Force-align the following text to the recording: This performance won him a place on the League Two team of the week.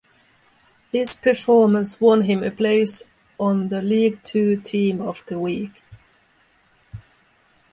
This 0.91 1.15
performance 1.15 2.01
won 2.01 2.21
him 2.23 2.41
a 2.43 2.49
place 2.49 3.03
on 3.39 3.69
the 3.69 3.83
League 3.83 4.23
Two 4.23 4.59
team 4.59 4.99
of 4.99 5.23
the 5.27 5.37
week. 5.37 5.83